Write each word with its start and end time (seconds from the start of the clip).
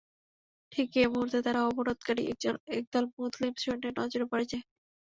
ঠিক 0.71 0.89
এ 0.97 1.13
মুহূর্তে 1.13 1.39
তারা 1.45 1.59
অবরোধকারী 1.69 2.23
একদল 2.73 3.05
মুসলিম 3.17 3.53
সৈন্যের 3.57 3.93
নজরে 3.99 4.25
পড়ে 4.31 4.45
যায়। 4.51 4.65